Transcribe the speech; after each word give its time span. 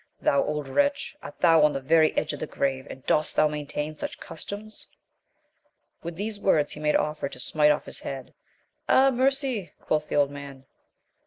Thou 0.19 0.43
old 0.43 0.67
wretch 0.67 1.15
I 1.21 1.27
art 1.27 1.41
thou 1.41 1.61
on 1.61 1.73
the 1.73 1.79
very 1.79 2.11
edge 2.17 2.33
of 2.33 2.39
the 2.39 2.47
grave, 2.47 2.87
and 2.89 3.05
dost 3.05 3.35
thou 3.35 3.47
maintain 3.47 3.95
such 3.95 4.19
customs? 4.19 4.87
With 6.01 6.15
these 6.15 6.39
words 6.39 6.71
he 6.71 6.79
made 6.79 6.95
offer 6.95 7.29
to 7.29 7.39
smite 7.39 7.69
off 7.69 7.85
his 7.85 7.99
head. 7.99 8.33
Ah, 8.89 9.11
mercy! 9.11 9.73
quoth 9.79 10.07
the 10.07 10.15
old 10.15 10.31
man. 10.31 10.65